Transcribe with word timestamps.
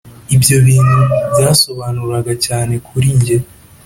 ibyo 0.35 0.57
bintu 0.67 0.99
byasobanuraga 1.31 2.33
cyane 2.45 2.73
kuri 2.87 3.07
njye 3.17 3.37